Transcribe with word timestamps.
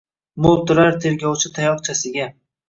Mo’ltirar 0.45 0.97
tergovchi 1.03 1.53
tayoqchasiga— 1.59 2.27